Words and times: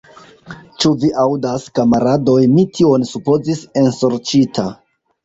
Ĉu 0.83 0.91
vi 1.01 1.11
aŭdas, 1.23 1.65
kamaradoj, 1.79 2.39
mi 2.53 2.63
tion 2.79 3.05
supozis, 3.11 3.63
ensorĉita! 3.83 4.65